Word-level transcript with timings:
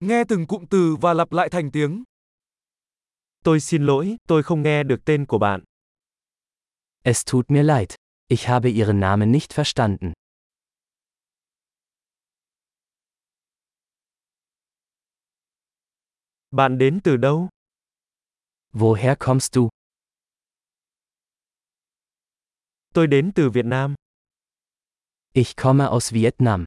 Nghe 0.00 0.24
từng 0.28 0.46
cụm 0.46 0.64
từ 0.70 0.96
và 1.00 1.14
lặp 1.14 1.32
lại 1.32 1.48
thành 1.50 1.70
tiếng. 1.70 2.04
Tôi 3.44 3.60
xin 3.60 3.86
lỗi, 3.86 4.16
tôi 4.28 4.42
không 4.42 4.62
nghe 4.62 4.82
được 4.82 5.00
tên 5.04 5.26
của 5.26 5.38
bạn. 5.38 5.64
Es 7.02 7.24
tut 7.32 7.50
mir 7.50 7.66
leid. 7.66 7.94
Ich 8.28 8.48
habe 8.48 8.70
Ihren 8.70 9.00
Namen 9.00 9.32
nicht 9.32 9.56
verstanden. 9.56 10.12
Bạn 16.50 16.78
đến 16.78 17.00
từ 17.04 17.16
đâu? 17.16 17.48
Woher 18.72 19.16
kommst 19.18 19.54
du? 19.54 19.68
Tôi 22.94 23.06
đến 23.06 23.32
từ 23.34 23.50
Việt 23.50 23.64
Nam. 23.64 23.94
Ich 25.32 25.56
komme 25.56 25.84
aus 25.84 26.12
Vietnam. 26.12 26.64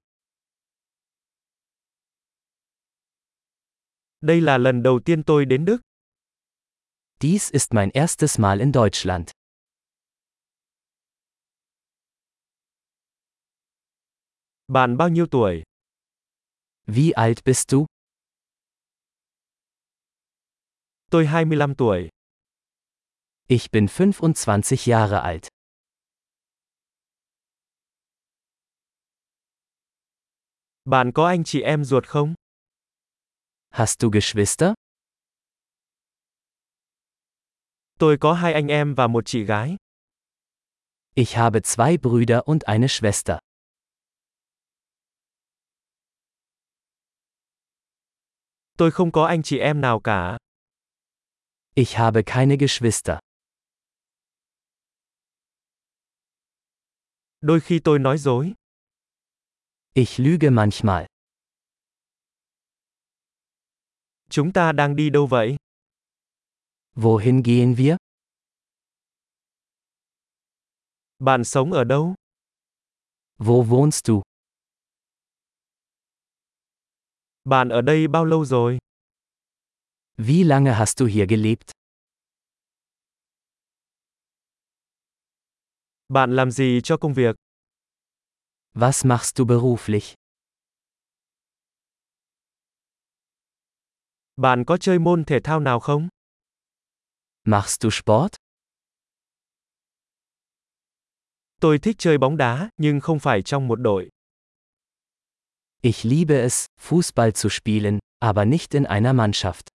Đây 4.23 4.41
là 4.41 4.57
lần 4.57 4.83
đầu 4.83 4.99
tiên 5.05 5.23
tôi 5.23 5.45
đến 5.45 5.65
Đức. 5.65 5.77
Dies 7.19 7.51
ist 7.51 7.73
mein 7.73 7.89
erstes 7.93 8.39
Mal 8.39 8.59
in 8.59 8.71
Deutschland. 8.71 9.29
Bạn 14.67 14.97
bao 14.97 15.09
nhiêu 15.09 15.25
tuổi? 15.31 15.64
Wie 16.86 17.11
alt 17.14 17.43
bist 17.45 17.69
du? 17.69 17.86
Tôi 21.11 21.25
25 21.25 21.75
tuổi. 21.75 22.09
Ich 23.47 23.71
bin 23.71 23.87
25 23.87 24.78
Jahre 24.86 25.19
alt. 25.21 25.47
Bạn 30.86 31.11
có 31.11 31.28
anh 31.28 31.43
chị 31.43 31.61
em 31.61 31.83
ruột 31.83 32.05
không? 32.08 32.33
Hast 33.75 34.02
du 34.02 34.09
Geschwister? 34.11 34.73
Tôi 38.00 38.17
có 38.22 38.34
hai 38.34 38.53
anh 38.53 38.67
em 38.67 38.95
và 38.95 39.08
một 39.08 39.23
chị 39.25 39.44
gái. 39.44 39.75
Ich 41.16 41.36
habe 41.36 41.59
zwei 41.64 41.98
Brüder 41.98 42.39
und 42.45 42.64
eine 42.64 42.88
Schwester. 42.88 43.39
Tôi 48.78 48.92
không 48.92 49.11
có 49.11 49.25
anh 49.25 49.44
chị 49.44 49.59
em 49.59 49.81
nào 49.81 50.00
cả. 50.00 50.38
Ich 51.76 51.98
habe 51.98 52.22
keine 52.26 52.55
Geschwister. 52.55 53.20
Đôi 57.42 57.59
khi 57.59 57.80
tôi 57.83 58.00
nói 58.00 58.17
dối. 58.17 58.53
Ich 59.94 60.20
lüge 60.20 60.50
manchmal. 60.50 61.12
Chúng 64.34 64.53
ta 64.53 64.72
đang 64.72 64.95
đi 64.95 65.09
đâu 65.09 65.28
vậy? 65.28 65.56
Wohin 66.95 67.42
gehen 67.44 67.76
wir? 67.76 67.95
Bạn 71.20 71.44
sống 71.44 71.73
ở 71.73 71.84
đâu? 71.84 72.16
Wo 73.38 73.64
wohnst 73.64 74.08
du? 74.08 74.22
Bạn 77.44 77.70
ở 77.70 77.81
đây 77.81 78.08
bao 78.08 78.26
lâu 78.26 78.45
rồi? 78.45 78.78
Wie 80.17 80.48
lange 80.48 80.72
hast 80.73 81.00
du 81.00 81.06
hier 81.06 81.30
gelebt? 81.30 81.72
Bạn 86.09 86.36
làm 86.36 86.52
gì 86.52 86.81
cho 86.84 86.98
công 86.98 87.14
việc? 87.14 87.36
Was 88.73 89.08
machst 89.08 89.38
du 89.38 89.45
beruflich? 89.45 90.23
Bạn 94.36 94.64
có 94.66 94.78
chơi 94.78 95.00
môn 95.00 95.23
thể 95.23 95.39
thao 95.44 95.59
nào 95.59 95.80
không? 95.80 96.08
Machst 97.44 97.81
du 97.81 97.89
Sport? 97.89 98.31
Tôi 101.61 101.80
thích 101.80 101.95
chơi 101.99 102.17
bóng 102.17 102.38
đá, 102.38 102.70
nhưng 102.77 102.99
không 102.99 103.20
phải 103.20 103.42
trong 103.42 103.67
một 103.67 103.76
đội. 103.76 104.10
Ich 105.82 106.05
liebe 106.05 106.42
es, 106.42 106.66
Fußball 106.82 107.32
zu 107.32 107.49
spielen, 107.49 107.99
aber 108.20 108.48
nicht 108.48 108.73
in 108.73 108.83
einer 108.83 109.16
Mannschaft. 109.16 109.67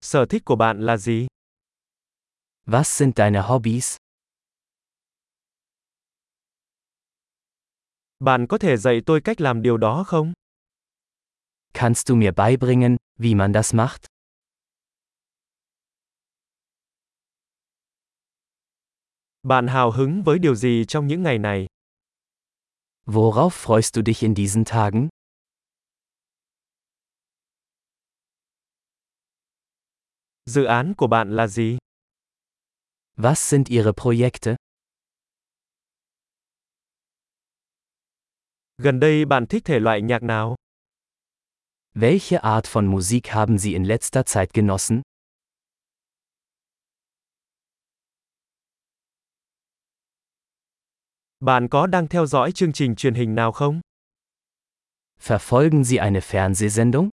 Sở 0.00 0.26
thích 0.26 0.42
của 0.44 0.56
bạn 0.56 0.80
là 0.80 0.96
gì? 0.96 1.26
Was 2.66 2.84
sind 2.84 3.16
deine 3.16 3.42
Hobbys? 3.42 3.96
Bạn 8.18 8.46
có 8.46 8.58
thể 8.58 8.76
dạy 8.76 9.00
tôi 9.06 9.20
cách 9.20 9.40
làm 9.40 9.62
điều 9.62 9.76
đó 9.76 10.04
không? 10.06 10.32
Kannst 11.74 12.08
du 12.08 12.16
mir 12.16 12.34
beibringen, 12.36 12.96
wie 13.18 13.36
man 13.36 13.52
das 13.52 13.74
macht? 13.74 14.06
Bạn 19.42 19.66
hào 19.66 19.90
hứng 19.90 20.22
với 20.22 20.38
điều 20.38 20.54
gì 20.54 20.84
trong 20.88 21.06
những 21.06 21.22
ngày 21.22 21.38
này? 21.38 21.66
Worauf 23.06 23.50
freust 23.50 23.94
du 23.94 24.02
dich 24.02 24.20
in 24.20 24.34
diesen 24.34 24.64
Tagen? 24.64 25.08
Dự 30.46 30.64
án 30.64 30.94
của 30.94 31.06
bạn 31.06 31.36
là 31.36 31.46
gì? 31.46 31.78
Was 33.16 33.34
sind 33.34 33.68
Ihre 33.68 33.92
Projekte? 33.92 34.56
Gần 38.82 39.00
đây 39.00 39.24
bạn 39.24 39.46
thích 39.46 39.64
thể 39.64 39.78
loại 39.78 40.02
nhạc 40.02 40.22
nào? 40.22 40.56
Welche 41.94 42.38
Art 42.38 42.72
von 42.72 42.86
Musik 42.86 43.26
haben 43.26 43.58
Sie 43.58 43.72
in 43.72 43.82
letzter 43.82 44.22
Zeit 44.22 44.46
genossen? 44.52 45.02
Bạn 51.40 51.68
có 51.68 51.86
đang 51.86 52.08
theo 52.08 52.26
dõi 52.26 52.52
chương 52.52 52.72
trình 52.72 52.94
truyền 52.96 53.14
hình 53.14 53.34
nào 53.34 53.52
không? 53.52 53.80
Verfolgen 55.20 55.84
Sie 55.84 55.98
eine 55.98 56.20
Fernsehsendung? 56.20 57.08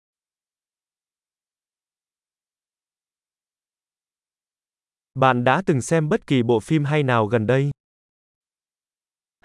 Bạn 5.14 5.44
đã 5.44 5.62
từng 5.66 5.80
xem 5.80 6.08
bất 6.08 6.26
kỳ 6.26 6.42
bộ 6.42 6.60
phim 6.60 6.84
hay 6.84 7.02
nào 7.02 7.26
gần 7.26 7.46
đây? 7.46 7.70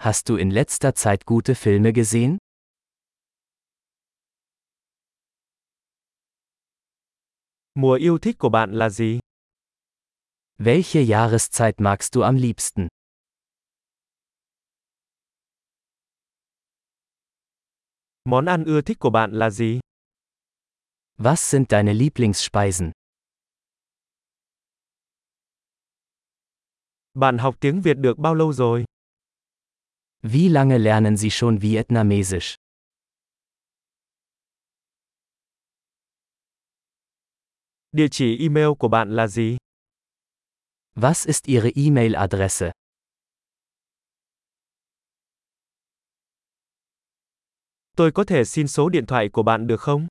Hast 0.04 0.28
du 0.28 0.36
in 0.36 0.50
letzter 0.50 0.94
Zeit 0.94 1.24
gute 1.24 1.54
Filme 1.54 1.92
gesehen? 1.92 2.36
Mùa 7.74 7.94
yêu 7.94 8.18
thích 8.18 8.36
của 8.38 8.48
bạn 8.48 8.72
là 8.72 8.90
gì? 8.90 9.18
Welche 10.58 11.02
Jahreszeit 11.02 11.72
magst 11.78 12.14
du 12.14 12.20
am 12.20 12.36
liebsten? 12.36 12.88
Món 18.24 18.44
ăn 18.46 18.64
ưa 18.64 18.80
thích 18.80 18.98
của 18.98 19.10
bạn 19.10 19.30
là 19.32 19.50
gì? 19.50 19.80
Was 21.18 21.36
sind 21.36 21.66
deine 21.70 21.94
Lieblingsspeisen? 21.94 22.90
Bạn 27.14 27.38
học 27.38 27.54
tiếng 27.60 27.80
Việt 27.80 27.96
được 27.96 28.18
bao 28.18 28.34
lâu 28.34 28.52
rồi? 28.52 28.84
Wie 30.26 30.48
lange 30.48 30.78
lernen 30.78 31.18
Sie 31.18 31.30
schon 31.30 31.58
Vietnamesisch? 31.58 32.54
Địa 37.92 38.08
chỉ 38.10 38.38
email 38.38 38.68
của 38.78 38.88
bạn 38.88 39.16
là 39.16 39.26
gì? 39.26 39.56
Was 40.94 41.26
ist 41.26 41.46
Ihre 41.46 41.70
E-Mail-Adresse? 41.74 42.72
Tôi 47.96 48.12
có 48.12 48.24
thể 48.24 48.44
xin 48.44 48.68
số 48.68 48.88
điện 48.88 49.06
thoại 49.06 49.28
của 49.32 49.42
bạn 49.42 49.66
được 49.66 49.80
không? 49.80 50.06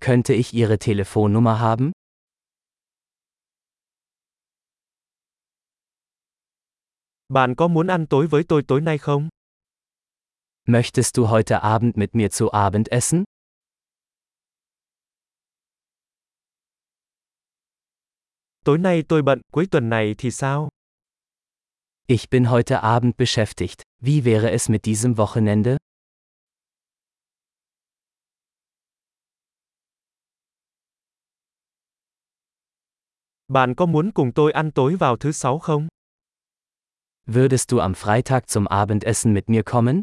Könnte 0.00 0.34
ich 0.34 0.54
Ihre 0.54 0.76
Telefonnummer 0.76 1.54
haben? 1.54 1.92
Bạn 7.28 7.54
có 7.54 7.68
muốn 7.68 7.86
ăn 7.86 8.06
tối 8.06 8.26
với 8.26 8.42
tôi 8.48 8.62
tối 8.68 8.80
nay 8.80 8.98
không? 8.98 9.28
Möchtest 10.68 11.14
du 11.16 11.24
heute 11.24 11.56
Abend 11.56 11.96
mit 11.96 12.14
mir 12.14 12.28
zu 12.30 12.48
Abend 12.48 12.88
essen? 12.88 13.24
Tối 18.64 18.78
nay 18.78 19.02
tôi 19.08 19.22
bận, 19.22 19.40
cuối 19.52 19.66
tuần 19.70 19.88
này 19.88 20.14
thì 20.18 20.30
sao? 20.30 20.68
Ich 22.06 22.30
bin 22.30 22.44
heute 22.44 22.76
Abend 22.76 23.16
beschäftigt. 23.16 23.82
Wie 24.00 24.24
wäre 24.24 24.50
es 24.50 24.70
mit 24.70 24.82
diesem 24.84 25.14
Wochenende? 25.14 25.76
Bạn 33.48 33.74
có 33.74 33.86
muốn 33.86 34.10
cùng 34.14 34.32
tôi 34.34 34.52
ăn 34.52 34.70
tối 34.70 34.96
vào 34.96 35.16
thứ 35.16 35.32
sáu 35.32 35.58
không? 35.58 35.88
Würdest 37.28 37.72
du 37.72 37.80
am 37.80 37.94
Freitag 37.94 38.48
zum 38.48 38.68
Abendessen 38.68 39.32
mit 39.32 39.48
mir 39.48 39.64
kommen? 39.64 40.02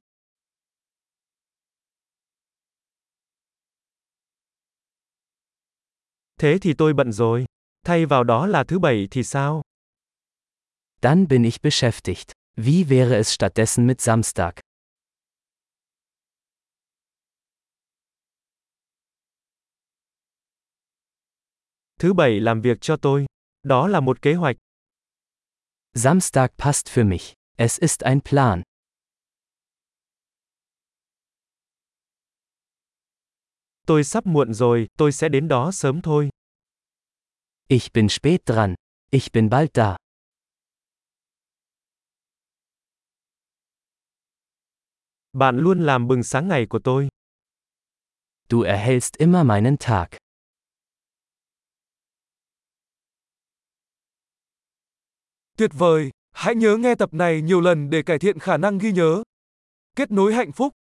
Thế 6.40 6.58
thì 6.62 6.74
tôi 6.74 6.94
bận 6.94 7.12
rồi. 7.12 7.46
Thay 7.86 8.06
vào 8.06 8.24
đó 8.24 8.48
là 8.48 8.64
thứ 8.64 8.80
bảy 8.80 9.08
thì 9.12 9.24
sao? 9.24 9.62
Dann 11.02 11.28
bin 11.28 11.44
ich 11.44 11.62
beschäftigt. 11.62 12.32
Wie 12.58 12.90
wäre 12.90 13.16
es 13.18 13.34
stattdessen 13.34 13.88
mit 13.88 14.02
Samstag? 14.02 14.52
Thứ 22.00 22.14
bảy 22.14 22.40
làm 22.40 22.62
việc 22.62 22.82
cho 22.82 22.98
tôi. 22.98 23.26
Đó 23.64 23.88
là 23.88 24.00
một 24.00 24.22
kế 24.22 24.34
hoạch. 24.34 24.56
Samstag 25.96 26.58
passt 26.58 26.90
für 26.90 27.04
mich. 27.04 27.34
Es 27.56 27.78
ist 27.78 28.04
ein 28.04 28.22
Plan. 28.22 28.64
Tôi 33.86 34.04
sắp 34.04 34.26
muộn 34.26 34.54
rồi, 34.54 34.88
tôi 34.98 35.12
sẽ 35.12 35.30
đến 35.30 35.48
đó 35.48 35.72
sớm 35.72 36.02
thôi. 36.02 36.30
Ich 37.68 37.94
bin 37.94 38.10
spät 38.10 38.46
dran. 38.46 38.76
Ich 39.12 39.32
bin 39.34 39.50
bald 39.50 39.70
da. 39.74 39.98
Bạn 45.34 45.58
luôn 45.58 45.86
làm 45.86 46.08
bừng 46.08 46.24
sáng 46.24 46.48
ngày 46.48 46.66
của 46.70 46.80
tôi. 46.84 47.10
Du 48.50 48.62
erhellst 48.62 49.18
immer 49.18 49.46
meinen 49.46 49.78
Tag. 49.78 50.23
Tuyệt 55.58 55.72
vời, 55.74 56.10
hãy 56.32 56.56
nhớ 56.56 56.78
nghe 56.78 56.96
tập 56.96 57.14
này 57.14 57.42
nhiều 57.42 57.62
lần 57.62 57.90
để 57.90 58.02
cải 58.02 58.20
thiện 58.20 58.40
khả 58.40 58.58
năng 58.58 58.78
ghi 58.78 58.92
nhớ. 58.92 59.24
Kết 59.96 60.12
nối 60.12 60.34
hạnh 60.34 60.52
phúc 60.52 60.74